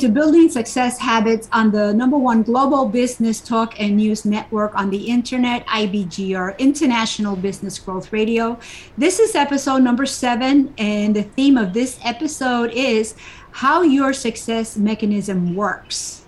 to 0.00 0.08
Building 0.08 0.48
Success 0.48 0.98
Habits 0.98 1.46
on 1.52 1.70
the 1.70 1.92
number 1.92 2.16
one 2.16 2.42
global 2.42 2.86
business 2.86 3.38
talk 3.38 3.78
and 3.78 3.98
news 3.98 4.24
network 4.24 4.74
on 4.74 4.88
the 4.88 4.96
internet, 4.96 5.66
IBGR, 5.66 6.56
International 6.58 7.36
Business 7.36 7.78
Growth 7.78 8.10
Radio. 8.10 8.58
This 8.96 9.18
is 9.18 9.34
episode 9.34 9.82
number 9.82 10.06
seven, 10.06 10.72
and 10.78 11.14
the 11.14 11.24
theme 11.24 11.58
of 11.58 11.74
this 11.74 12.00
episode 12.02 12.70
is 12.70 13.14
how 13.50 13.82
your 13.82 14.14
success 14.14 14.74
mechanism 14.74 15.54
works. 15.54 16.24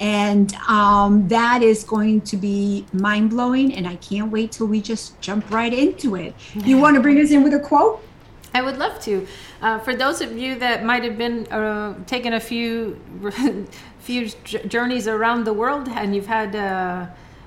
And 0.00 0.54
um, 0.66 1.28
that 1.28 1.62
is 1.62 1.84
going 1.84 2.22
to 2.22 2.38
be 2.38 2.86
mind 2.94 3.28
blowing, 3.28 3.74
and 3.74 3.86
I 3.86 3.96
can't 3.96 4.32
wait 4.32 4.50
till 4.52 4.66
we 4.66 4.80
just 4.80 5.20
jump 5.20 5.50
right 5.50 5.74
into 5.74 6.16
it. 6.16 6.34
You 6.54 6.78
want 6.78 6.94
to 6.96 7.02
bring 7.02 7.20
us 7.20 7.30
in 7.30 7.42
with 7.42 7.52
a 7.52 7.60
quote? 7.60 8.02
I 8.54 8.62
would 8.62 8.78
love 8.78 9.00
to. 9.00 9.26
Uh, 9.60 9.80
for 9.80 9.96
those 9.96 10.20
of 10.20 10.38
you 10.38 10.54
that 10.60 10.84
might 10.84 11.02
have 11.02 11.18
been 11.18 11.44
uh, 11.48 11.98
taking 12.06 12.34
a 12.34 12.40
few 12.40 13.00
few 13.98 14.28
journeys 14.68 15.08
around 15.08 15.44
the 15.44 15.52
world 15.52 15.88
and 15.88 16.14
you've 16.14 16.26
had 16.26 16.54
uh, 16.54 17.06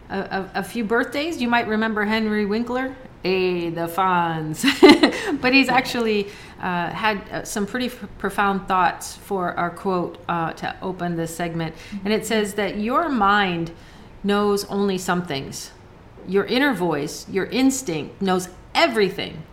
a, 0.10 0.50
a, 0.56 0.64
few 0.64 0.84
birthdays, 0.84 1.42
you 1.42 1.48
might 1.48 1.68
remember 1.68 2.04
Henry 2.04 2.46
Winkler. 2.46 2.94
Hey, 3.24 3.70
the 3.70 3.88
Fonz. 3.88 4.66
but 5.42 5.54
he's 5.54 5.70
actually 5.70 6.28
uh, 6.60 6.90
had 6.90 7.30
uh, 7.30 7.44
some 7.44 7.66
pretty 7.66 7.86
f- 7.86 8.06
profound 8.18 8.68
thoughts 8.68 9.16
for 9.16 9.54
our 9.54 9.70
quote 9.70 10.18
uh, 10.28 10.54
to 10.54 10.76
open 10.82 11.16
this 11.16 11.34
segment. 11.34 11.76
And 12.04 12.14
it 12.14 12.26
says 12.26 12.56
that 12.56 12.78
your 12.78 13.08
mind 13.08 13.72
knows 14.24 14.66
only 14.66 14.98
some 14.98 15.26
things. 15.26 15.72
Your 16.28 16.46
inner 16.46 16.74
voice, 16.74 17.30
your 17.30 17.46
instinct 17.46 18.22
knows 18.22 18.50
everything 18.74 19.44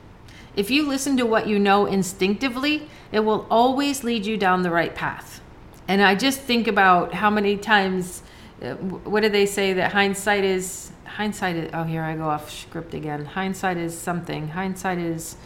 if 0.56 0.70
you 0.70 0.86
listen 0.86 1.16
to 1.16 1.27
what 1.27 1.47
you 1.47 1.58
know 1.58 1.86
instinctively, 1.86 2.88
it 3.12 3.20
will 3.20 3.47
always 3.50 4.05
lead 4.05 4.27
you 4.27 4.36
down 4.36 4.62
the 4.62 4.70
right 4.70 4.94
path. 4.94 5.41
And 5.88 6.02
I 6.02 6.14
just 6.14 6.41
think 6.41 6.66
about 6.66 7.12
how 7.14 7.30
many 7.30 7.56
times, 7.56 8.22
uh, 8.62 8.74
what 8.74 9.22
do 9.22 9.28
they 9.28 9.46
say 9.46 9.72
that 9.74 9.92
hindsight 9.92 10.44
is, 10.44 10.92
hindsight 11.05 11.56
is, 11.56 11.70
oh, 11.74 11.84
here 11.84 12.02
I 12.02 12.16
go 12.16 12.28
off 12.28 12.50
script 12.50 12.94
again. 12.94 13.24
Hindsight 13.24 13.77
is 13.77 13.96
something. 13.96 14.48
Hindsight 14.48 14.98
is, 14.98 15.36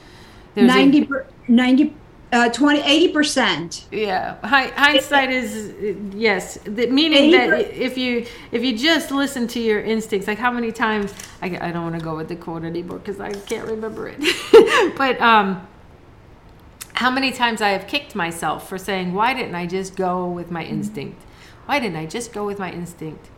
there's 0.55 0.69
90, 0.69 1.09
a, 1.11 1.51
90 1.51 1.95
uh, 2.31 2.51
20 2.51 2.81
80 2.81 3.09
percent. 3.09 3.87
Yeah. 3.91 4.37
Hindsight 4.47 5.31
is 5.31 5.73
yes. 6.15 6.59
The, 6.65 6.87
meaning 6.89 7.31
that 7.33 7.61
if 7.75 7.97
you 7.97 8.27
if 8.53 8.63
you 8.63 8.77
just 8.77 9.11
listen 9.11 9.47
to 9.49 9.61
your 9.61 9.81
instincts 9.81 10.29
like 10.29 10.39
how 10.39 10.51
many 10.51 10.73
times 10.73 11.15
i, 11.41 11.47
I 11.47 11.73
don't 11.73 11.83
want 11.83 11.99
to 11.99 12.05
go 12.05 12.17
with 12.17 12.29
the 12.29 12.37
quote 12.37 12.65
anymore 12.65 12.99
because 12.99 13.21
i 13.21 13.33
can't 13.33 13.67
remember 13.67 14.09
it. 14.09 14.95
But 14.97 15.21
um 15.21 15.67
how 16.95 17.11
many 17.11 17.31
times 17.31 17.63
i 17.63 17.71
have 17.71 17.87
kicked 17.87 18.15
myself 18.15 18.69
for 18.69 18.77
saying 18.77 19.15
why 19.15 19.33
didn't 19.33 19.55
i 19.55 19.67
just 19.67 19.97
go 19.97 20.29
with 20.29 20.51
my 20.51 20.65
instinct? 20.65 21.23
Why 21.67 21.81
didn't 21.81 21.97
i 21.97 22.07
just 22.07 22.33
go 22.33 22.45
with 22.45 22.59
my 22.59 22.71
instinct? 22.71 23.31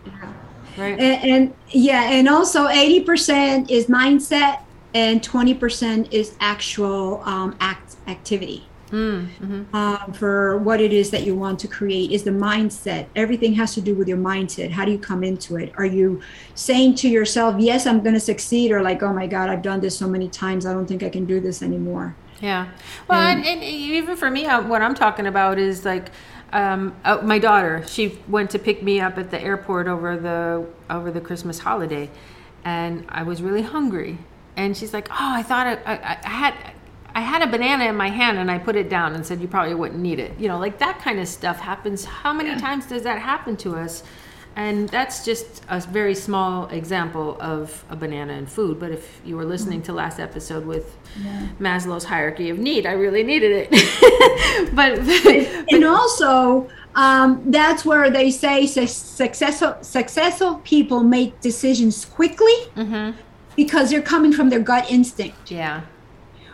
Right? 0.76 0.98
And, 0.98 1.30
and 1.30 1.54
yeah 1.68 2.10
and 2.10 2.28
also 2.28 2.66
80 2.66 3.00
percent 3.04 3.70
is 3.70 3.86
mindset 3.86 4.62
and 4.92 5.22
20% 5.22 6.12
is 6.12 6.34
actual 6.40 7.22
um, 7.24 7.56
act 7.60 7.94
activity 8.08 8.66
mm-hmm. 8.90 9.62
uh, 9.74 10.12
for 10.12 10.58
what 10.58 10.80
it 10.80 10.92
is 10.92 11.10
that 11.10 11.24
you 11.24 11.34
want 11.34 11.58
to 11.60 11.68
create 11.68 12.10
is 12.10 12.24
the 12.24 12.30
mindset. 12.30 13.06
Everything 13.16 13.54
has 13.54 13.74
to 13.74 13.80
do 13.80 13.94
with 13.94 14.08
your 14.08 14.18
mindset. 14.18 14.70
How 14.70 14.84
do 14.84 14.92
you 14.92 14.98
come 14.98 15.24
into 15.24 15.56
it? 15.56 15.72
Are 15.76 15.86
you 15.86 16.20
saying 16.60 16.94
to 16.94 17.08
yourself 17.08 17.56
yes 17.58 17.86
i'm 17.86 18.00
going 18.02 18.14
to 18.14 18.20
succeed 18.20 18.70
or 18.70 18.82
like 18.82 19.02
oh 19.02 19.12
my 19.12 19.26
god 19.26 19.48
i've 19.48 19.62
done 19.62 19.80
this 19.80 19.96
so 19.96 20.06
many 20.06 20.28
times 20.28 20.66
i 20.66 20.72
don't 20.72 20.86
think 20.86 21.02
i 21.02 21.08
can 21.08 21.24
do 21.24 21.40
this 21.40 21.62
anymore. 21.62 22.14
Yeah. 22.40 22.68
Well 23.08 23.20
and, 23.20 23.40
and, 23.40 23.62
and 23.62 23.64
even 23.64 24.16
for 24.16 24.30
me 24.30 24.46
uh, 24.46 24.62
what 24.62 24.82
i'm 24.82 24.94
talking 24.94 25.26
about 25.26 25.58
is 25.58 25.84
like 25.84 26.10
um, 26.52 26.96
uh, 27.04 27.18
my 27.22 27.38
daughter 27.38 27.84
she 27.86 28.18
went 28.28 28.50
to 28.50 28.58
pick 28.58 28.82
me 28.82 29.00
up 29.00 29.18
at 29.18 29.30
the 29.30 29.40
airport 29.40 29.86
over 29.86 30.16
the 30.16 30.66
over 30.88 31.10
the 31.10 31.20
christmas 31.20 31.60
holiday 31.60 32.10
and 32.64 33.06
i 33.08 33.22
was 33.22 33.40
really 33.40 33.62
hungry. 33.62 34.18
And 34.56 34.76
she's 34.76 34.92
like 34.92 35.08
oh 35.10 35.32
i 35.40 35.42
thought 35.42 35.66
I, 35.66 35.94
I, 35.94 36.18
I 36.24 36.28
had 36.28 36.54
I 37.14 37.20
had 37.20 37.42
a 37.42 37.46
banana 37.46 37.84
in 37.84 37.96
my 37.96 38.08
hand 38.08 38.38
and 38.38 38.50
I 38.50 38.58
put 38.58 38.76
it 38.76 38.88
down 38.88 39.14
and 39.14 39.24
said, 39.24 39.40
You 39.40 39.48
probably 39.48 39.74
wouldn't 39.74 40.00
need 40.00 40.18
it. 40.18 40.38
You 40.38 40.48
know, 40.48 40.58
like 40.58 40.78
that 40.78 41.00
kind 41.00 41.18
of 41.18 41.28
stuff 41.28 41.58
happens. 41.58 42.04
How 42.04 42.32
many 42.32 42.50
yeah. 42.50 42.58
times 42.58 42.86
does 42.86 43.02
that 43.02 43.18
happen 43.18 43.56
to 43.58 43.76
us? 43.76 44.02
And 44.56 44.88
that's 44.88 45.24
just 45.24 45.62
a 45.68 45.80
very 45.80 46.14
small 46.14 46.66
example 46.68 47.40
of 47.40 47.84
a 47.88 47.96
banana 47.96 48.32
and 48.32 48.50
food. 48.50 48.80
But 48.80 48.90
if 48.90 49.20
you 49.24 49.36
were 49.36 49.44
listening 49.44 49.80
to 49.82 49.92
last 49.92 50.18
episode 50.18 50.66
with 50.66 50.96
yeah. 51.22 51.46
Maslow's 51.60 52.04
hierarchy 52.04 52.50
of 52.50 52.58
need, 52.58 52.84
I 52.84 52.92
really 52.92 53.22
needed 53.22 53.68
it. 53.70 54.70
but, 54.74 54.96
but, 54.98 55.66
and 55.72 55.84
also, 55.84 56.68
um, 56.96 57.42
that's 57.46 57.84
where 57.84 58.10
they 58.10 58.32
say 58.32 58.66
successful 58.66 59.76
successful 59.82 60.56
people 60.64 61.04
make 61.04 61.40
decisions 61.40 62.04
quickly 62.04 62.56
mm-hmm. 62.74 63.16
because 63.54 63.90
they're 63.90 64.02
coming 64.02 64.32
from 64.32 64.50
their 64.50 64.60
gut 64.60 64.90
instinct. 64.90 65.52
Yeah 65.52 65.82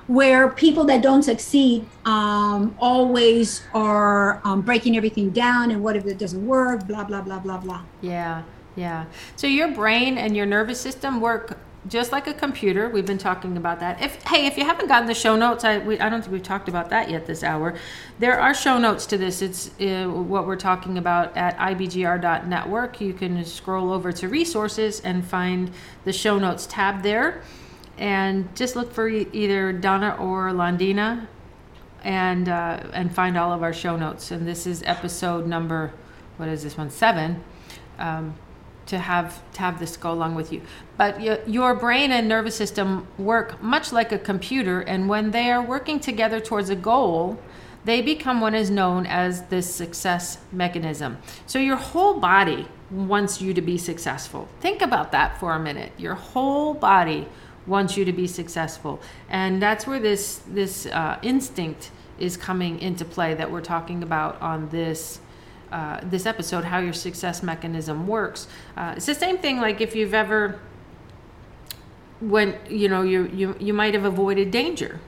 where 0.07 0.49
people 0.49 0.85
that 0.85 1.03
don't 1.03 1.23
succeed 1.23 1.85
um, 2.05 2.77
always 2.79 3.63
are 3.75 4.41
um, 4.45 4.61
breaking 4.61 4.97
everything 4.97 5.31
down 5.31 5.71
and 5.71 5.83
what 5.83 5.97
if 5.97 6.07
it 6.07 6.19
doesn't 6.19 6.47
work 6.47 6.87
blah 6.87 7.05
blah 7.05 7.21
blah 7.21 7.39
blah 7.39 7.59
blah. 7.59 7.83
Yeah 8.01 8.43
yeah. 8.77 9.07
So 9.35 9.47
your 9.47 9.73
brain 9.73 10.19
and 10.19 10.37
your 10.37 10.47
nervous 10.47 10.81
system 10.81 11.21
work 11.21 11.59
just 11.89 12.11
like 12.11 12.27
a 12.27 12.35
computer. 12.35 12.89
We've 12.89 13.07
been 13.07 13.17
talking 13.17 13.57
about 13.57 13.79
that. 13.81 14.03
If 14.03 14.23
hey 14.25 14.47
if 14.47 14.59
you 14.59 14.65
haven't 14.65 14.89
gotten 14.89 15.07
the 15.07 15.15
show 15.15 15.37
notes 15.37 15.65
i, 15.65 15.79
we, 15.79 15.99
I 16.01 16.09
don't 16.09 16.21
think 16.21 16.33
we've 16.33 16.43
talked 16.43 16.69
about 16.69 16.91
that 16.91 17.09
yet 17.11 17.27
this 17.27 17.43
hour. 17.43 17.75
There 18.19 18.39
are 18.39 18.53
show 18.55 18.77
notes 18.79 19.07
to 19.07 19.19
this. 19.19 19.41
It's 19.41 19.69
uh, 19.81 20.09
what 20.09 20.47
we're 20.47 20.57
talking 20.57 20.99
about 20.99 21.37
at 21.37 21.57
ibgr.network 21.59 23.01
you 23.01 23.13
can 23.13 23.45
scroll 23.45 23.93
over 23.93 24.13
to 24.13 24.29
resources 24.29 25.01
and 25.01 25.25
find 25.25 25.71
the 26.05 26.13
show 26.13 26.39
notes 26.39 26.67
tab 26.67 27.03
there 27.03 27.43
and 27.99 28.55
just 28.57 28.77
look 28.77 28.93
for 28.93 29.09
either 29.09 29.73
Donna 29.73 30.17
or 30.19 30.51
Londina 30.51 31.27
and 32.03 32.49
uh, 32.49 32.81
and 32.93 33.15
find 33.15 33.37
all 33.37 33.53
of 33.53 33.63
our 33.63 33.73
show 33.73 33.97
notes. 33.97 34.31
And 34.31 34.47
this 34.47 34.67
is 34.67 34.83
episode 34.85 35.47
number, 35.47 35.93
what 36.37 36.49
is 36.49 36.63
this 36.63 36.77
one? 36.77 36.91
Seven. 36.91 37.43
Um, 37.99 38.35
to 38.87 38.99
have 38.99 39.43
to 39.53 39.61
have 39.61 39.79
this 39.79 39.97
go 39.97 40.13
along 40.13 40.35
with 40.35 40.53
you. 40.53 40.63
But 40.97 41.19
y- 41.19 41.41
your 41.47 41.75
brain 41.75 42.13
and 42.13 42.29
nervous 42.29 42.55
system 42.55 43.07
work 43.19 43.63
much 43.63 43.93
like 43.93 44.13
a 44.13 44.19
computer, 44.19 44.81
and 44.81 45.09
when 45.09 45.33
they 45.33 45.51
are 45.51 45.63
working 45.63 46.01
together 46.01 46.41
towards 46.41 46.71
a 46.71 46.77
goal, 46.77 47.39
they 47.85 48.03
become 48.03 48.41
what 48.41 48.55
is 48.55 48.71
known 48.71 49.07
as 49.07 49.43
the 49.43 49.63
success 49.63 50.39
mechanism. 50.53 51.19
So 51.47 51.59
your 51.59 51.77
whole 51.77 52.19
body 52.19 52.69
wants 52.91 53.41
you 53.43 53.53
to 53.55 53.61
be 53.61 53.79
successful. 53.79 54.49
Think 54.61 54.83
about 54.83 55.13
that 55.13 55.39
for 55.39 55.53
a 55.53 55.59
minute. 55.59 55.93
Your 55.99 56.15
whole 56.15 56.75
body 56.75 57.29
wants 57.67 57.97
you 57.97 58.05
to 58.05 58.13
be 58.13 58.27
successful. 58.27 59.01
And 59.29 59.61
that's 59.61 59.87
where 59.87 60.01
this 60.01 60.43
this 60.49 60.87
uh, 60.87 61.19
instinct 61.23 61.91
is 62.19 62.37
coming 62.37 62.81
into 62.81 63.05
play 63.05 63.35
that 63.35 63.51
we're 63.51 63.61
talking 63.61 64.03
about 64.03 64.41
on 64.41 64.69
this 64.71 65.21
uh, 65.73 66.01
this 66.03 66.27
episode 66.27 66.65
how 66.65 66.79
your 66.79 66.93
success 66.93 67.43
mechanism 67.43 68.07
works. 68.07 68.47
Uh, 68.77 68.95
it's 68.97 69.07
the 69.07 69.15
same 69.15 69.39
thing 69.39 69.61
like 69.61 69.81
if 69.81 69.95
you've 69.97 70.15
ever 70.15 70.61
when 72.21 72.57
you 72.69 72.89
know 72.89 73.03
you 73.03 73.27
you 73.35 73.57
you 73.59 73.75
might 73.75 73.95
have 73.95 74.05
avoided 74.05 74.51
danger 74.51 75.01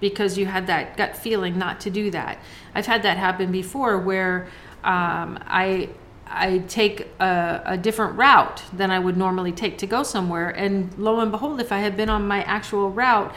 because 0.00 0.36
you 0.36 0.46
had 0.46 0.66
that 0.66 0.96
gut 0.96 1.16
feeling 1.16 1.56
not 1.56 1.80
to 1.80 1.90
do 1.90 2.10
that. 2.10 2.38
I've 2.74 2.86
had 2.86 3.02
that 3.04 3.16
happen 3.16 3.52
before 3.52 3.98
where 3.98 4.48
um, 4.84 5.38
i 5.46 5.88
I 6.34 6.58
take 6.66 7.08
a, 7.20 7.62
a, 7.64 7.76
different 7.76 8.16
route 8.16 8.62
than 8.72 8.90
I 8.90 8.98
would 8.98 9.16
normally 9.16 9.52
take 9.52 9.78
to 9.78 9.86
go 9.86 10.02
somewhere. 10.02 10.50
And 10.50 10.96
lo 10.98 11.20
and 11.20 11.30
behold, 11.30 11.60
if 11.60 11.70
I 11.70 11.80
had 11.80 11.96
been 11.96 12.08
on 12.08 12.26
my 12.26 12.42
actual 12.44 12.90
route, 12.90 13.34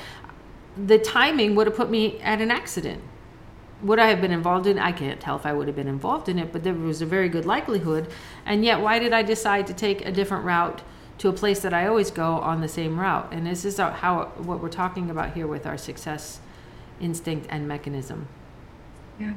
the 0.77 0.97
timing 0.97 1.55
would 1.55 1.67
have 1.67 1.75
put 1.75 1.89
me 1.89 2.19
at 2.21 2.41
an 2.41 2.51
accident. 2.51 3.01
Would 3.81 3.99
I 3.99 4.07
have 4.07 4.21
been 4.21 4.31
involved 4.31 4.65
in? 4.65 4.79
I 4.79 4.91
can't 4.91 5.19
tell 5.19 5.35
if 5.35 5.45
I 5.45 5.53
would 5.53 5.67
have 5.67 5.75
been 5.75 5.87
involved 5.87 6.29
in 6.29 6.39
it, 6.39 6.51
but 6.51 6.63
there 6.63 6.73
was 6.73 7.01
a 7.01 7.05
very 7.05 7.29
good 7.29 7.45
likelihood. 7.45 8.07
And 8.45 8.63
yet, 8.63 8.79
why 8.79 8.99
did 8.99 9.13
I 9.13 9.21
decide 9.21 9.67
to 9.67 9.73
take 9.73 10.05
a 10.05 10.11
different 10.11 10.45
route 10.45 10.81
to 11.17 11.29
a 11.29 11.33
place 11.33 11.59
that 11.61 11.73
I 11.73 11.87
always 11.87 12.11
go 12.11 12.35
on 12.39 12.61
the 12.61 12.67
same 12.67 12.99
route? 12.99 13.27
And 13.31 13.45
this 13.45 13.65
is 13.65 13.77
how 13.77 14.31
what 14.37 14.61
we're 14.61 14.69
talking 14.69 15.09
about 15.09 15.33
here 15.33 15.47
with 15.47 15.65
our 15.65 15.77
success 15.77 16.39
instinct 17.01 17.47
and 17.49 17.67
mechanism. 17.67 18.27
Yeah. 19.19 19.33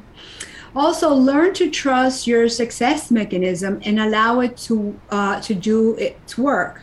Also, 0.75 1.13
learn 1.13 1.55
to 1.55 1.71
trust 1.71 2.27
your 2.27 2.49
success 2.49 3.11
mechanism 3.11 3.81
and 3.85 3.99
allow 3.99 4.41
it 4.41 4.57
to 4.57 4.99
uh, 5.11 5.41
to 5.41 5.55
do 5.55 5.95
its 5.97 6.37
work. 6.37 6.83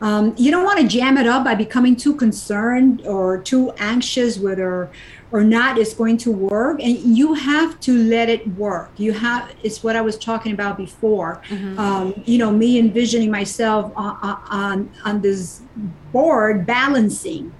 Um, 0.00 0.34
you 0.36 0.50
don't 0.50 0.64
want 0.64 0.78
to 0.80 0.86
jam 0.86 1.16
it 1.16 1.26
up 1.26 1.44
by 1.44 1.54
becoming 1.54 1.96
too 1.96 2.14
concerned 2.14 3.06
or 3.06 3.38
too 3.38 3.70
anxious 3.78 4.38
whether 4.38 4.90
or 5.32 5.42
not 5.42 5.78
it's 5.78 5.94
going 5.94 6.16
to 6.18 6.30
work 6.30 6.80
and 6.80 6.96
you 6.96 7.34
have 7.34 7.80
to 7.80 7.92
let 8.04 8.28
it 8.28 8.46
work 8.56 8.90
you 8.96 9.12
have 9.12 9.52
it's 9.62 9.82
what 9.82 9.96
i 9.96 10.00
was 10.00 10.16
talking 10.16 10.52
about 10.52 10.76
before 10.76 11.42
mm-hmm. 11.48 11.78
um, 11.78 12.14
you 12.24 12.38
know 12.38 12.52
me 12.52 12.78
envisioning 12.78 13.30
myself 13.30 13.92
on, 13.96 14.40
on 14.50 14.90
on 15.04 15.20
this 15.20 15.62
board 16.12 16.64
balancing 16.64 17.52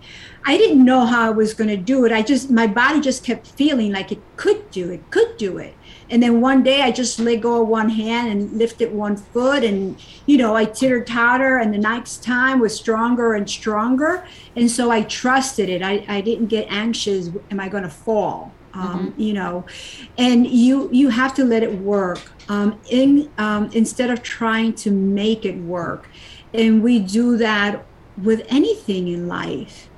I 0.48 0.56
didn't 0.56 0.84
know 0.84 1.04
how 1.04 1.26
I 1.26 1.31
was 1.31 1.54
going 1.54 1.70
to 1.70 1.76
do 1.76 2.04
it. 2.04 2.12
I 2.12 2.22
just, 2.22 2.50
my 2.52 2.69
body 2.69 3.00
just 3.00 3.25
kept 3.25 3.48
feeling 3.48 3.90
like 3.90 4.12
it 4.12 4.20
could 4.37 4.70
do 4.70 4.90
it, 4.90 5.10
could 5.10 5.37
do 5.37 5.58
it. 5.58 5.75
and 6.08 6.22
then 6.22 6.40
one 6.40 6.62
day 6.62 6.82
I 6.82 6.93
just 6.93 7.19
let 7.19 7.40
go 7.40 7.62
of 7.62 7.69
one 7.69 7.88
hand 7.88 8.28
and 8.31 8.52
lifted 8.52 8.93
one 8.93 9.16
foot, 9.16 9.64
and 9.64 10.00
you 10.26 10.38
know 10.38 10.54
I 10.54 10.64
titter 10.64 11.02
totter, 11.02 11.58
and 11.58 11.75
the 11.75 11.78
next 11.78 12.22
time 12.22 12.60
was 12.60 12.76
stronger 12.76 13.34
and 13.34 13.48
stronger, 13.50 14.25
and 14.54 14.70
so 14.70 14.90
I 14.90 15.02
trusted 15.02 15.69
it. 15.69 15.82
I, 15.82 16.04
I 16.08 16.20
didn't 16.20 16.46
get 16.46 16.69
anxious. 16.70 17.31
Am 17.50 17.58
I 17.58 17.69
going 17.69 17.82
to 17.82 17.90
fall? 17.90 18.52
Um, 18.75 19.10
mm-hmm. 19.10 19.20
You 19.20 19.34
know, 19.34 19.64
and 20.16 20.46
you 20.46 20.88
you 20.93 21.08
have 21.08 21.34
to 21.34 21.44
let 21.44 21.62
it 21.62 21.75
work. 21.81 22.20
Um, 22.48 22.78
in 22.88 23.28
um, 23.38 23.70
instead 23.72 24.10
of 24.10 24.22
trying 24.22 24.75
to 24.75 24.93
make 24.93 25.44
it 25.44 25.56
work, 25.56 26.08
and 26.54 26.84
we 26.84 27.00
do 27.00 27.37
that 27.38 27.84
with 28.22 28.46
anything 28.48 29.08
in 29.08 29.26
life 29.26 29.88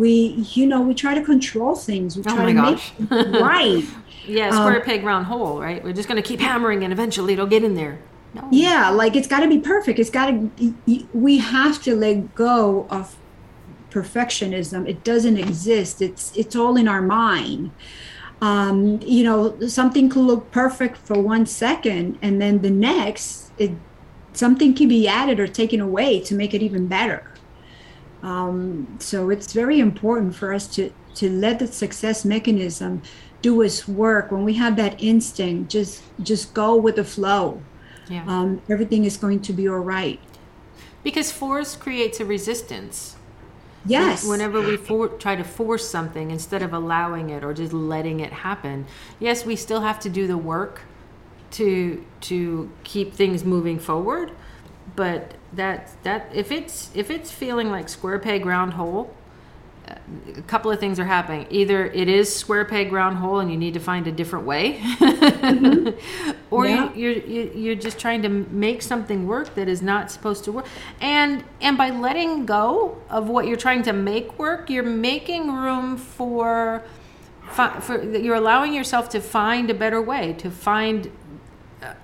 we 0.00 0.46
you 0.54 0.66
know 0.66 0.80
we 0.80 0.94
try 0.94 1.14
to 1.14 1.22
control 1.22 1.76
things. 1.76 2.16
We 2.16 2.22
oh 2.26 2.34
try 2.34 2.44
oh 2.44 2.46
to 2.46 2.54
gosh. 2.54 2.92
make 2.98 3.40
right. 3.40 3.84
Yeah 4.26 4.50
square 4.50 4.76
um, 4.76 4.82
peg 4.82 5.02
round 5.02 5.26
hole 5.26 5.60
right? 5.60 5.82
We're 5.82 5.92
just 5.92 6.08
going 6.08 6.22
to 6.22 6.26
keep 6.26 6.40
hammering 6.40 6.84
and 6.84 6.92
eventually 6.92 7.32
it'll 7.32 7.46
get 7.46 7.64
in 7.64 7.74
there. 7.74 7.98
No. 8.32 8.46
yeah 8.52 8.90
like 8.90 9.16
it's 9.16 9.26
got 9.26 9.40
to 9.40 9.48
be 9.48 9.58
perfect. 9.58 9.98
It's 9.98 10.10
got 10.10 10.26
to 10.26 10.74
we 11.12 11.38
have 11.38 11.82
to 11.82 11.96
let 11.96 12.34
go 12.34 12.86
of 12.90 13.16
perfectionism. 13.90 14.88
It 14.88 15.04
doesn't 15.04 15.36
exist. 15.36 16.00
It's 16.00 16.36
it's 16.36 16.54
all 16.54 16.76
in 16.76 16.86
our 16.86 17.02
mind. 17.02 17.72
Um, 18.40 19.00
you 19.02 19.24
know 19.24 19.58
something 19.66 20.08
could 20.08 20.22
look 20.22 20.50
perfect 20.50 20.96
for 20.96 21.20
one 21.20 21.44
second 21.44 22.18
and 22.22 22.40
then 22.40 22.62
the 22.62 22.70
next 22.70 23.52
it 23.58 23.72
something 24.32 24.74
can 24.74 24.88
be 24.88 25.08
added 25.08 25.40
or 25.40 25.46
taken 25.46 25.80
away 25.80 26.20
to 26.20 26.34
make 26.34 26.54
it 26.54 26.62
even 26.62 26.86
better 26.86 27.29
um, 28.22 28.96
so 28.98 29.30
it's 29.30 29.52
very 29.52 29.80
important 29.80 30.34
for 30.34 30.52
us 30.52 30.66
to 30.74 30.92
to 31.14 31.28
let 31.28 31.58
the 31.58 31.66
success 31.66 32.24
mechanism 32.24 33.02
do 33.42 33.60
its 33.62 33.88
work. 33.88 34.30
When 34.30 34.44
we 34.44 34.54
have 34.54 34.76
that 34.76 35.02
instinct, 35.02 35.70
just 35.70 36.02
just 36.22 36.54
go 36.54 36.76
with 36.76 36.96
the 36.96 37.04
flow. 37.04 37.62
Yeah. 38.08 38.24
Um, 38.26 38.60
everything 38.68 39.04
is 39.04 39.16
going 39.16 39.40
to 39.42 39.52
be 39.52 39.68
all 39.68 39.78
right. 39.78 40.20
Because 41.02 41.32
force 41.32 41.76
creates 41.76 42.20
a 42.20 42.24
resistance. 42.24 43.16
Yes. 43.86 44.26
Whenever 44.26 44.60
we 44.60 44.76
for, 44.76 45.08
try 45.08 45.36
to 45.36 45.44
force 45.44 45.88
something 45.88 46.30
instead 46.30 46.62
of 46.62 46.74
allowing 46.74 47.30
it 47.30 47.42
or 47.42 47.54
just 47.54 47.72
letting 47.72 48.20
it 48.20 48.32
happen, 48.32 48.84
yes, 49.18 49.46
we 49.46 49.56
still 49.56 49.80
have 49.80 49.98
to 50.00 50.10
do 50.10 50.26
the 50.26 50.36
work 50.36 50.82
to 51.52 52.04
to 52.20 52.70
keep 52.84 53.14
things 53.14 53.44
moving 53.44 53.78
forward. 53.78 54.32
But 54.96 55.34
that 55.52 55.90
that 56.02 56.30
if 56.34 56.52
it's 56.52 56.90
if 56.94 57.10
it's 57.10 57.30
feeling 57.30 57.70
like 57.70 57.88
square 57.88 58.18
peg 58.18 58.46
round 58.46 58.74
hole 58.74 59.14
a 60.36 60.42
couple 60.42 60.70
of 60.70 60.78
things 60.78 61.00
are 61.00 61.04
happening 61.04 61.46
either 61.50 61.86
it 61.86 62.08
is 62.08 62.34
square 62.34 62.64
peg 62.64 62.92
round 62.92 63.16
hole 63.18 63.40
and 63.40 63.50
you 63.50 63.56
need 63.56 63.74
to 63.74 63.80
find 63.80 64.06
a 64.06 64.12
different 64.12 64.44
way 64.44 64.78
mm-hmm. 64.78 66.32
or 66.50 66.66
yeah. 66.66 66.92
you, 66.94 67.10
you're 67.26 67.52
you're 67.52 67.74
just 67.74 67.98
trying 67.98 68.22
to 68.22 68.28
make 68.28 68.82
something 68.82 69.26
work 69.26 69.54
that 69.54 69.68
is 69.68 69.82
not 69.82 70.10
supposed 70.10 70.44
to 70.44 70.52
work 70.52 70.66
and 71.00 71.44
and 71.60 71.76
by 71.76 71.90
letting 71.90 72.46
go 72.46 73.00
of 73.08 73.28
what 73.28 73.46
you're 73.46 73.56
trying 73.56 73.82
to 73.82 73.92
make 73.92 74.38
work 74.38 74.70
you're 74.70 74.82
making 74.82 75.52
room 75.52 75.96
for 75.96 76.84
for 77.80 78.02
you're 78.16 78.36
allowing 78.36 78.72
yourself 78.72 79.08
to 79.08 79.20
find 79.20 79.70
a 79.70 79.74
better 79.74 80.00
way 80.00 80.32
to 80.32 80.50
find 80.50 81.10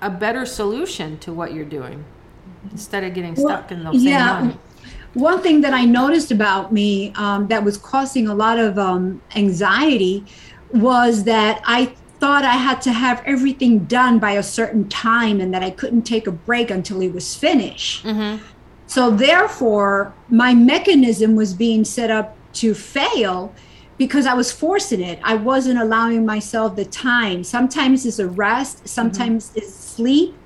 a 0.00 0.10
better 0.10 0.44
solution 0.44 1.18
to 1.18 1.32
what 1.32 1.52
you're 1.52 1.64
doing 1.64 2.04
instead 2.72 3.04
of 3.04 3.14
getting 3.14 3.36
stuck 3.36 3.70
in 3.72 3.84
the 3.84 3.92
same 3.92 4.00
yeah. 4.02 4.40
one. 4.40 4.58
One 5.14 5.42
thing 5.42 5.62
that 5.62 5.72
I 5.72 5.86
noticed 5.86 6.30
about 6.30 6.72
me 6.72 7.12
um, 7.14 7.48
that 7.48 7.64
was 7.64 7.78
causing 7.78 8.28
a 8.28 8.34
lot 8.34 8.58
of 8.58 8.78
um, 8.78 9.22
anxiety 9.34 10.26
was 10.72 11.24
that 11.24 11.62
I 11.64 11.94
thought 12.18 12.44
I 12.44 12.54
had 12.54 12.80
to 12.82 12.92
have 12.92 13.22
everything 13.24 13.80
done 13.84 14.18
by 14.18 14.32
a 14.32 14.42
certain 14.42 14.88
time 14.88 15.40
and 15.40 15.52
that 15.54 15.62
I 15.62 15.70
couldn't 15.70 16.02
take 16.02 16.26
a 16.26 16.32
break 16.32 16.70
until 16.70 17.00
it 17.00 17.12
was 17.12 17.34
finished. 17.34 18.04
Mm-hmm. 18.04 18.44
So, 18.86 19.10
therefore, 19.10 20.14
my 20.28 20.54
mechanism 20.54 21.34
was 21.34 21.54
being 21.54 21.84
set 21.84 22.10
up 22.10 22.36
to 22.54 22.74
fail 22.74 23.54
because 23.98 24.26
I 24.26 24.34
was 24.34 24.52
forcing 24.52 25.00
it. 25.00 25.18
I 25.22 25.34
wasn't 25.34 25.80
allowing 25.80 26.24
myself 26.24 26.76
the 26.76 26.84
time. 26.84 27.42
Sometimes 27.42 28.06
it's 28.06 28.18
a 28.18 28.28
rest, 28.28 28.86
sometimes 28.86 29.50
mm-hmm. 29.50 29.58
it's 29.58 29.74
sleep, 29.74 30.36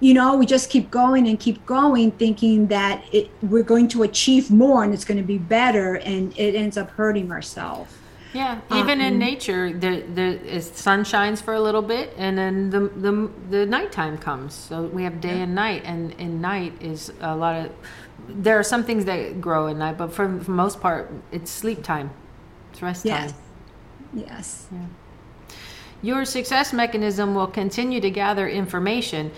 you 0.00 0.14
know 0.14 0.36
we 0.36 0.46
just 0.46 0.70
keep 0.70 0.90
going 0.90 1.28
and 1.28 1.38
keep 1.38 1.64
going 1.66 2.10
thinking 2.12 2.66
that 2.68 3.04
it, 3.12 3.30
we're 3.42 3.62
going 3.62 3.88
to 3.88 4.02
achieve 4.02 4.50
more 4.50 4.84
and 4.84 4.92
it's 4.92 5.04
going 5.04 5.18
to 5.18 5.24
be 5.24 5.38
better 5.38 5.96
and 5.96 6.36
it 6.38 6.54
ends 6.54 6.76
up 6.76 6.90
hurting 6.90 7.30
ourselves. 7.30 7.92
Yeah 8.32 8.60
even 8.72 9.00
um, 9.00 9.06
in 9.06 9.18
nature 9.18 9.72
the 9.72 10.02
the 10.14 10.60
sun 10.60 11.04
shines 11.04 11.40
for 11.40 11.54
a 11.54 11.60
little 11.60 11.82
bit 11.82 12.12
and 12.16 12.36
then 12.36 12.70
the 12.70 12.80
the, 12.80 13.30
the 13.50 13.66
nighttime 13.66 14.18
comes. 14.18 14.54
So 14.54 14.82
we 14.82 15.04
have 15.04 15.20
day 15.20 15.36
yeah. 15.36 15.44
and 15.44 15.54
night 15.54 15.82
and 15.84 16.12
in 16.12 16.40
night 16.40 16.72
is 16.80 17.12
a 17.20 17.36
lot 17.36 17.66
of 17.66 17.72
there 18.28 18.58
are 18.58 18.64
some 18.64 18.84
things 18.84 19.04
that 19.04 19.40
grow 19.40 19.68
at 19.68 19.76
night 19.76 19.98
but 19.98 20.12
for, 20.12 20.40
for 20.40 20.50
most 20.50 20.80
part 20.80 21.12
it's 21.30 21.50
sleep 21.50 21.82
time. 21.82 22.10
It's 22.72 22.82
rest 22.82 23.04
yes. 23.04 23.30
time. 23.30 23.40
Yes. 24.14 24.66
Yeah. 24.72 24.86
Your 26.02 26.24
success 26.24 26.72
mechanism 26.72 27.34
will 27.34 27.46
continue 27.46 28.00
to 28.00 28.10
gather 28.10 28.48
information 28.48 29.30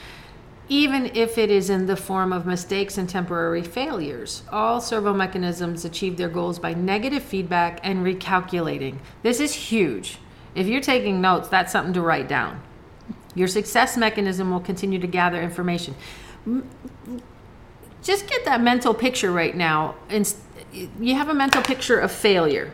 even 0.69 1.07
if 1.15 1.39
it 1.39 1.51
is 1.51 1.71
in 1.71 1.87
the 1.87 1.97
form 1.97 2.33
of 2.33 2.47
mistakes 2.47 2.99
and 2.99 3.09
temporary 3.09 3.63
failures. 3.63 4.43
All 4.51 4.81
servo 4.81 5.15
mechanisms 5.15 5.85
achieve 5.85 6.17
their 6.17 6.29
goals 6.29 6.59
by 6.59 6.75
negative 6.75 7.23
feedback 7.23 7.81
and 7.83 8.05
recalculating. 8.05 8.99
This 9.23 9.39
is 9.39 9.55
huge. 9.55 10.19
If 10.55 10.67
you're 10.67 10.81
taking 10.81 11.21
notes, 11.21 11.49
that's 11.49 11.71
something 11.71 11.93
to 11.95 12.01
write 12.01 12.29
down. 12.29 12.63
Your 13.35 13.49
success 13.49 13.97
mechanism 13.97 14.51
will 14.51 14.61
continue 14.61 14.99
to 14.99 15.07
gather 15.07 15.41
information. 15.41 15.95
Just 18.03 18.27
get 18.27 18.45
that 18.45 18.61
mental 18.61 18.95
picture 18.95 19.31
right 19.31 19.55
now. 19.55 19.95
You 20.73 21.15
have 21.15 21.29
a 21.29 21.35
mental 21.35 21.63
picture 21.63 22.01
of 22.01 22.11
failure. 22.11 22.73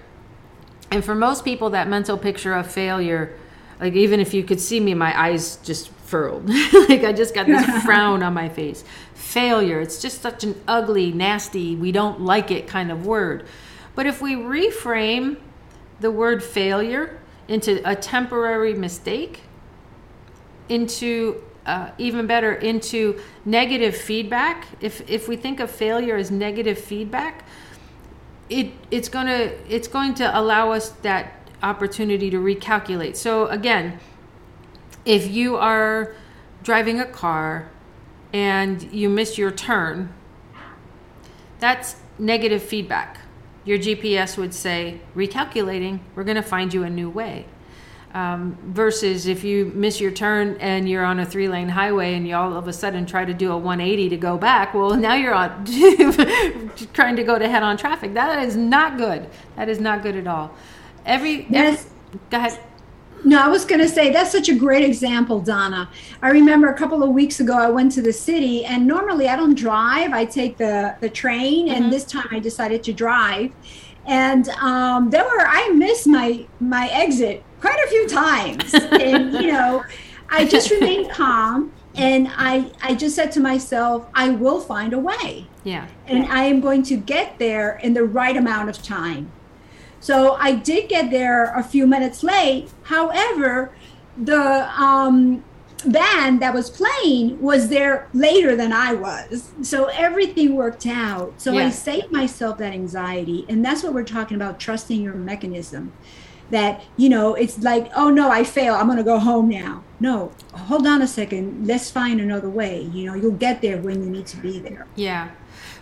And 0.91 1.05
for 1.05 1.15
most 1.15 1.45
people, 1.45 1.71
that 1.71 1.89
mental 1.89 2.17
picture 2.17 2.55
of 2.55 2.71
failure, 2.71 3.37
like 3.81 3.95
even 3.95 4.21
if 4.21 4.33
you 4.33 4.45
could 4.45 4.61
see 4.61 4.79
me, 4.79 4.95
my 4.95 5.19
eyes 5.19 5.57
just 5.65 5.91
furrowed. 6.13 6.47
like 6.91 7.05
I 7.05 7.15
just 7.15 7.35
got 7.35 7.47
this 7.47 7.65
frown 7.85 8.23
on 8.23 8.35
my 8.35 8.51
face. 8.51 8.85
Failure. 9.15 9.81
It's 9.81 10.01
just 10.01 10.21
such 10.21 10.45
an 10.45 10.61
ugly, 10.69 11.11
nasty, 11.11 11.75
we 11.75 11.91
don't 11.91 12.21
like 12.21 12.51
it 12.51 12.69
kind 12.69 12.93
of 12.93 13.07
word. 13.07 13.47
But 13.95 14.05
if 14.07 14.21
we 14.21 14.35
reframe 14.35 15.39
the 16.01 16.11
word 16.11 16.45
failure 16.45 17.19
into 17.49 17.81
a 17.91 17.97
temporary 17.97 18.75
mistake, 18.75 19.41
into 20.69 21.43
uh, 21.65 21.93
even 21.97 22.27
better, 22.27 22.53
into 22.53 23.19
negative 23.47 23.97
feedback, 23.97 24.67
if, 24.83 25.09
if 25.09 25.29
we 25.29 25.37
think 25.37 25.61
of 25.61 25.71
failure 25.71 26.17
as 26.17 26.31
negative 26.31 26.79
feedback, 26.79 27.47
it, 28.51 28.71
it's 28.91 29.09
gonna 29.09 29.51
it's 29.67 29.89
going 29.89 30.13
to 30.13 30.39
allow 30.39 30.73
us 30.73 30.91
that 31.03 31.49
opportunity 31.63 32.29
to 32.29 32.37
recalculate. 32.37 33.17
So 33.17 33.47
again, 33.47 33.99
if 35.05 35.31
you 35.31 35.57
are 35.57 36.15
driving 36.63 37.01
a 37.01 37.07
car 37.07 37.71
and 38.33 38.83
you 38.93 39.09
miss 39.09 39.37
your 39.37 39.51
turn, 39.51 40.13
that's 41.59 41.97
negative 42.19 42.63
feedback. 42.63 43.21
Your 43.65 43.79
GPS 43.79 44.37
would 44.37 44.55
say, 44.55 45.01
recalculating, 45.15 46.01
we're 46.15 46.25
going 46.25 46.37
to 46.37 46.43
find 46.43 46.75
you 46.75 46.83
a 46.83 46.91
new 46.91 47.09
way. 47.09 47.47
Um, 48.15 48.59
versus 48.63 49.27
if 49.27 49.43
you 49.43 49.73
miss 49.75 49.99
your 49.99 50.11
turn 50.11 50.59
and 50.61 50.87
you're 50.87 51.05
on 51.05 51.19
a 51.19 51.25
three 51.25 51.49
lane 51.49 51.71
highway 51.71 52.13
and 52.13 52.29
you 52.29 52.37
all 52.37 52.55
of 52.55 52.69
a 52.69 52.73
sudden 52.73 53.07
try 53.07 53.25
to 53.25 53.33
do 53.33 53.51
a 53.53 53.57
180 53.57 54.11
to 54.11 54.17
go 54.19 54.37
back, 54.37 54.75
well, 54.75 54.95
now 54.95 55.15
you're 55.15 55.33
on 55.33 55.65
trying 56.93 57.17
to 57.17 57.25
go 57.25 57.39
to 57.39 57.49
head 57.49 57.63
on 57.63 57.79
traffic. 57.79 58.13
That 58.13 58.43
is 58.45 58.55
not 58.55 58.99
good. 58.99 59.31
That 59.57 59.71
is 59.71 59.81
not 59.81 60.03
good 60.03 60.17
at 60.17 60.27
all. 60.27 60.55
Every, 61.07 61.47
yes. 61.49 61.87
Every, 61.87 62.21
go 62.31 62.37
ahead. 62.37 62.61
No, 63.25 63.41
I 63.41 63.49
was 63.49 63.65
going 63.65 63.81
to 63.81 63.89
say 63.89 64.11
that's 64.11 64.33
such 64.33 64.49
a 64.49 64.55
great 64.55 64.85
example, 64.85 65.41
Donna. 65.41 65.89
I 66.23 66.31
remember 66.31 66.69
a 66.69 66.75
couple 66.75 67.03
of 67.03 67.11
weeks 67.11 67.41
ago 67.41 67.57
I 67.57 67.71
went 67.71 67.93
to 67.93 68.03
the 68.03 68.13
city, 68.13 68.65
and 68.65 68.87
normally 68.87 69.29
I 69.29 69.37
don't 69.37 69.55
drive. 69.55 70.13
I 70.13 70.25
take 70.25 70.57
the 70.57 70.97
the 71.01 71.09
train, 71.09 71.69
mm-hmm. 71.69 71.85
and 71.85 71.93
this 71.93 72.05
time 72.05 72.29
I 72.31 72.41
decided 72.41 72.83
to 72.85 72.93
drive. 72.93 73.53
And 74.07 74.49
um, 74.49 75.11
there 75.11 75.25
were 75.25 75.47
I 75.47 75.71
missed 75.71 76.07
my 76.07 76.47
my 76.61 76.89
exit 76.93 77.45
quite 77.61 77.79
a 77.85 77.89
few 77.89 78.09
times, 78.09 78.75
and 78.93 79.33
you 79.35 79.53
know, 79.53 79.85
I 80.29 80.45
just 80.45 80.71
remained 80.71 81.11
calm, 81.13 81.73
and 81.95 82.29
I 82.33 82.73
I 82.83 82.95
just 82.95 83.15
said 83.15 83.31
to 83.33 83.41
myself, 83.41 84.09
I 84.15 84.31
will 84.31 84.61
find 84.61 84.93
a 84.93 84.99
way. 84.99 85.47
Yeah. 85.65 85.87
And 86.07 86.27
I 86.27 86.45
am 86.45 86.61
going 86.61 86.83
to 86.85 86.97
get 86.97 87.39
there 87.39 87.79
in 87.85 87.95
the 87.95 88.03
right 88.03 88.37
amount 88.37 88.69
of 88.69 88.83
time. 88.83 89.31
So 90.03 90.35
I 90.35 90.53
did 90.53 90.89
get 90.89 91.11
there 91.11 91.55
a 91.57 91.63
few 91.63 91.87
minutes 91.87 92.23
late. 92.25 92.69
However, 92.83 93.73
the 94.19 94.69
um, 94.79 95.45
band 95.87 96.43
that 96.43 96.53
was 96.53 96.69
playing 96.69 97.41
was 97.41 97.69
there 97.69 98.09
later 98.13 98.57
than 98.57 98.73
I 98.73 98.95
was. 98.95 99.53
So 99.63 99.87
everything 99.87 100.57
worked 100.57 100.87
out. 100.87 101.41
So 101.41 101.53
yeah. 101.53 101.67
I 101.67 101.71
saved 101.71 102.11
myself 102.11 102.59
that 102.59 102.73
anxiety. 102.73 103.47
And 103.49 103.65
that's 103.65 103.85
what 103.85 103.95
we're 103.95 104.03
talking 104.03 104.35
about 104.35 104.59
trusting 104.59 105.01
your 105.01 105.15
mechanism. 105.15 105.93
that 106.51 106.83
you 106.99 107.09
know 107.09 107.35
it's 107.35 107.59
like 107.63 107.91
oh 107.97 108.11
no 108.11 108.31
i 108.31 108.45
fail 108.45 108.75
i'm 108.75 108.87
going 108.87 108.99
to 108.99 109.05
go 109.05 109.19
home 109.19 109.49
now 109.49 109.83
no 110.01 110.31
hold 110.69 110.87
on 110.87 111.01
a 111.01 111.07
second 111.07 111.67
let's 111.67 111.91
find 111.91 112.21
another 112.21 112.51
way 112.51 112.83
you 112.93 113.07
know 113.07 113.15
you'll 113.15 113.41
get 113.49 113.63
there 113.63 113.79
when 113.79 114.03
you 114.05 114.11
need 114.11 114.27
to 114.27 114.37
be 114.37 114.59
there 114.59 114.87
yeah 114.95 115.31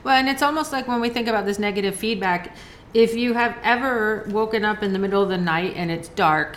well 0.05 0.15
and 0.15 0.29
it's 0.29 0.43
almost 0.43 0.71
like 0.71 0.87
when 0.87 1.01
we 1.01 1.09
think 1.09 1.27
about 1.27 1.45
this 1.45 1.59
negative 1.59 1.97
feedback 1.97 2.55
if 2.93 3.15
you 3.15 3.35
have 3.35 3.57
ever 3.63 4.27
woken 4.29 4.65
up 4.65 4.83
in 4.83 4.93
the 4.93 4.99
middle 4.99 5.23
of 5.23 5.29
the 5.29 5.39
night 5.39 5.75
and 5.77 5.91
it's 5.91 6.09
dark 6.09 6.57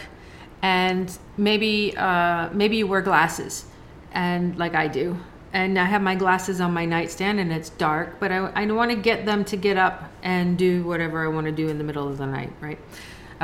and 0.61 1.17
maybe 1.37 1.95
uh, 1.97 2.49
maybe 2.51 2.77
you 2.77 2.87
wear 2.87 3.01
glasses 3.01 3.65
and 4.13 4.57
like 4.57 4.75
i 4.75 4.87
do 4.87 5.17
and 5.51 5.77
i 5.77 5.85
have 5.85 6.01
my 6.01 6.15
glasses 6.15 6.61
on 6.61 6.71
my 6.71 6.85
nightstand 6.85 7.39
and 7.39 7.51
it's 7.51 7.69
dark 7.69 8.19
but 8.19 8.31
i, 8.31 8.37
I 8.37 8.65
want 8.71 8.91
to 8.91 8.97
get 8.97 9.25
them 9.25 9.43
to 9.45 9.57
get 9.57 9.77
up 9.77 10.11
and 10.21 10.57
do 10.57 10.83
whatever 10.83 11.23
i 11.23 11.27
want 11.27 11.45
to 11.45 11.51
do 11.51 11.67
in 11.67 11.77
the 11.77 11.83
middle 11.83 12.07
of 12.07 12.17
the 12.17 12.25
night 12.25 12.51
right 12.61 12.79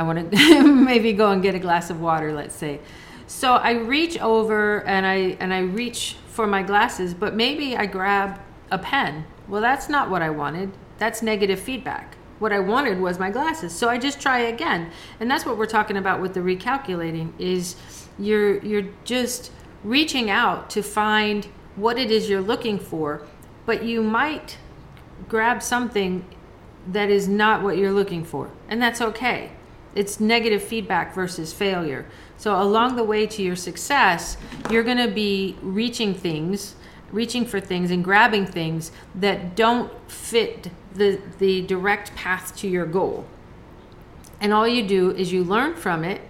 I 0.00 0.02
want 0.02 0.32
to 0.32 0.64
maybe 0.66 1.12
go 1.12 1.30
and 1.30 1.42
get 1.42 1.54
a 1.54 1.58
glass 1.58 1.90
of 1.90 2.00
water, 2.00 2.32
let's 2.32 2.54
say. 2.54 2.80
So 3.26 3.52
I 3.52 3.72
reach 3.72 4.18
over 4.18 4.82
and 4.86 5.06
I 5.06 5.36
and 5.38 5.52
I 5.52 5.60
reach 5.60 6.16
for 6.28 6.46
my 6.46 6.62
glasses, 6.62 7.12
but 7.12 7.34
maybe 7.34 7.76
I 7.76 7.84
grab 7.84 8.40
a 8.70 8.78
pen. 8.78 9.26
Well, 9.46 9.60
that's 9.60 9.90
not 9.90 10.08
what 10.08 10.22
I 10.22 10.30
wanted. 10.30 10.72
That's 10.96 11.20
negative 11.20 11.60
feedback. 11.60 12.16
What 12.40 12.52
I 12.52 12.58
wanted 12.58 12.98
was 12.98 13.20
my 13.20 13.30
glasses. 13.30 13.72
So 13.72 13.88
I 13.88 13.98
just 13.98 14.20
try 14.20 14.40
again. 14.40 14.90
And 15.20 15.30
that's 15.30 15.46
what 15.46 15.56
we're 15.56 15.66
talking 15.66 15.96
about 15.96 16.20
with 16.20 16.34
the 16.34 16.40
recalculating 16.40 17.32
is 17.38 17.76
you're 18.18 18.58
you're 18.64 18.88
just 19.04 19.52
reaching 19.84 20.28
out 20.28 20.68
to 20.70 20.82
find 20.82 21.46
what 21.76 21.98
it 21.98 22.10
is 22.10 22.28
you're 22.28 22.40
looking 22.40 22.78
for, 22.78 23.22
but 23.64 23.84
you 23.84 24.02
might 24.02 24.58
grab 25.28 25.62
something 25.62 26.24
that 26.88 27.10
is 27.10 27.28
not 27.28 27.62
what 27.62 27.78
you're 27.78 27.92
looking 27.92 28.24
for. 28.24 28.50
And 28.68 28.82
that's 28.82 29.00
okay 29.00 29.52
it's 29.94 30.20
negative 30.20 30.62
feedback 30.62 31.14
versus 31.14 31.52
failure. 31.52 32.06
So 32.36 32.60
along 32.60 32.96
the 32.96 33.04
way 33.04 33.26
to 33.26 33.42
your 33.42 33.56
success, 33.56 34.36
you're 34.70 34.82
going 34.82 34.98
to 34.98 35.12
be 35.12 35.56
reaching 35.62 36.14
things, 36.14 36.74
reaching 37.12 37.44
for 37.44 37.60
things 37.60 37.90
and 37.90 38.04
grabbing 38.04 38.46
things 38.46 38.92
that 39.14 39.54
don't 39.56 39.92
fit 40.10 40.70
the 40.94 41.20
the 41.38 41.62
direct 41.62 42.14
path 42.14 42.56
to 42.56 42.68
your 42.68 42.86
goal. 42.86 43.26
And 44.40 44.52
all 44.52 44.66
you 44.66 44.86
do 44.86 45.10
is 45.10 45.32
you 45.32 45.44
learn 45.44 45.74
from 45.74 46.02
it 46.02 46.22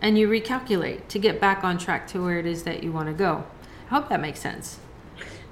and 0.00 0.18
you 0.18 0.28
recalculate 0.28 1.08
to 1.08 1.18
get 1.18 1.40
back 1.40 1.64
on 1.64 1.78
track 1.78 2.06
to 2.08 2.22
where 2.22 2.38
it 2.38 2.46
is 2.46 2.62
that 2.62 2.82
you 2.82 2.92
want 2.92 3.08
to 3.08 3.14
go. 3.14 3.44
I 3.90 3.94
hope 3.94 4.08
that 4.08 4.20
makes 4.20 4.40
sense. 4.40 4.78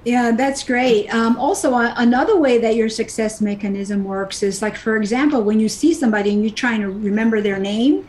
Yeah, 0.05 0.31
that's 0.31 0.63
great. 0.63 1.13
Um, 1.13 1.37
also, 1.37 1.75
uh, 1.75 1.93
another 1.97 2.39
way 2.39 2.59
that 2.59 2.77
your 2.77 2.89
success 2.89 3.41
mechanism 3.41 4.05
works 4.05 4.43
is 4.43 4.63
like, 4.63 4.77
for 4.77 4.97
example, 4.97 5.43
when 5.43 5.59
you 5.59 5.69
see 5.69 5.93
somebody 5.93 6.31
and 6.31 6.43
you're 6.43 6.55
trying 6.55 6.81
to 6.81 6.89
remember 6.89 7.41
their 7.41 7.59
name, 7.59 8.07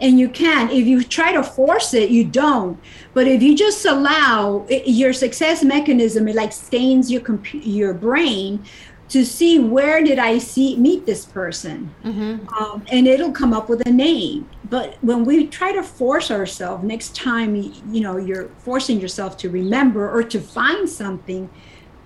and 0.00 0.18
you 0.18 0.28
can. 0.28 0.70
If 0.70 0.86
you 0.86 1.02
try 1.02 1.32
to 1.32 1.42
force 1.42 1.94
it, 1.94 2.10
you 2.10 2.24
don't. 2.24 2.78
But 3.12 3.26
if 3.26 3.42
you 3.42 3.56
just 3.56 3.84
allow 3.84 4.64
it, 4.68 4.86
your 4.86 5.12
success 5.12 5.62
mechanism, 5.62 6.28
it 6.28 6.34
like 6.34 6.52
stains 6.52 7.10
your 7.10 7.20
compu- 7.20 7.62
your 7.64 7.92
brain 7.92 8.64
to 9.10 9.24
see 9.24 9.58
where 9.58 10.02
did 10.04 10.20
I 10.20 10.38
see 10.38 10.76
meet 10.76 11.04
this 11.04 11.24
person, 11.24 11.92
mm-hmm. 12.04 12.48
um, 12.54 12.84
and 12.92 13.08
it'll 13.08 13.32
come 13.32 13.52
up 13.52 13.68
with 13.68 13.84
a 13.86 13.90
name. 13.90 14.48
But 14.70 14.96
when 15.02 15.24
we 15.24 15.48
try 15.48 15.72
to 15.72 15.82
force 15.82 16.30
ourselves, 16.30 16.84
next 16.84 17.16
time 17.16 17.54
you 17.56 18.00
know 18.00 18.16
you're 18.16 18.48
forcing 18.58 19.00
yourself 19.00 19.36
to 19.38 19.50
remember 19.50 20.08
or 20.08 20.22
to 20.22 20.40
find 20.40 20.88
something, 20.88 21.50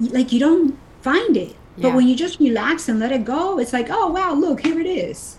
like 0.00 0.32
you 0.32 0.40
don't 0.40 0.78
find 1.02 1.36
it. 1.36 1.54
Yeah. 1.76 1.82
But 1.82 1.94
when 1.96 2.08
you 2.08 2.16
just 2.16 2.40
relax 2.40 2.88
and 2.88 2.98
let 2.98 3.12
it 3.12 3.24
go, 3.24 3.58
it's 3.58 3.72
like, 3.72 3.88
oh 3.90 4.10
wow, 4.10 4.32
look, 4.32 4.60
here 4.64 4.80
it 4.80 4.86
is. 4.86 5.36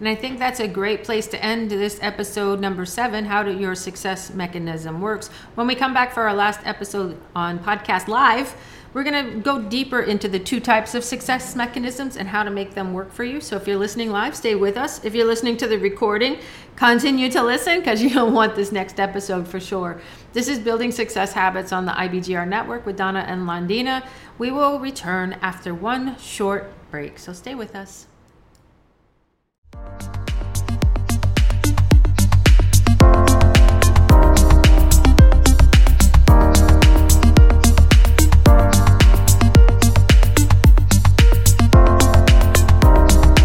And 0.00 0.08
I 0.08 0.16
think 0.16 0.40
that's 0.40 0.58
a 0.58 0.66
great 0.66 1.04
place 1.04 1.28
to 1.28 1.42
end 1.42 1.70
this 1.70 2.00
episode 2.02 2.58
number 2.58 2.84
seven 2.84 3.26
How 3.26 3.44
do 3.44 3.56
Your 3.56 3.76
Success 3.76 4.34
Mechanism 4.34 5.00
Works. 5.00 5.28
When 5.54 5.68
we 5.68 5.76
come 5.76 5.94
back 5.94 6.12
for 6.12 6.24
our 6.24 6.34
last 6.34 6.58
episode 6.64 7.16
on 7.36 7.60
Podcast 7.60 8.08
Live, 8.08 8.56
we're 8.92 9.04
going 9.04 9.24
to 9.24 9.40
go 9.40 9.60
deeper 9.60 10.00
into 10.00 10.28
the 10.28 10.38
two 10.38 10.58
types 10.58 10.94
of 10.96 11.04
success 11.04 11.54
mechanisms 11.54 12.16
and 12.16 12.28
how 12.28 12.42
to 12.42 12.50
make 12.50 12.74
them 12.74 12.92
work 12.92 13.12
for 13.12 13.22
you. 13.22 13.40
So 13.40 13.56
if 13.56 13.68
you're 13.68 13.76
listening 13.76 14.10
live, 14.10 14.36
stay 14.36 14.56
with 14.56 14.76
us. 14.76 15.04
If 15.04 15.14
you're 15.14 15.26
listening 15.26 15.56
to 15.58 15.68
the 15.68 15.78
recording, 15.78 16.38
continue 16.74 17.30
to 17.30 17.42
listen 17.42 17.78
because 17.78 18.02
you'll 18.02 18.30
want 18.30 18.56
this 18.56 18.72
next 18.72 18.98
episode 18.98 19.46
for 19.46 19.60
sure. 19.60 20.00
This 20.32 20.48
is 20.48 20.58
Building 20.58 20.90
Success 20.90 21.32
Habits 21.32 21.72
on 21.72 21.86
the 21.86 21.92
IBGR 21.92 22.48
network 22.48 22.84
with 22.84 22.96
Donna 22.96 23.20
and 23.28 23.42
Londina. 23.42 24.04
We 24.38 24.50
will 24.50 24.80
return 24.80 25.34
after 25.40 25.72
one 25.72 26.16
short 26.18 26.72
break, 26.90 27.18
so 27.20 27.32
stay 27.32 27.54
with 27.54 27.76
us. 27.76 28.06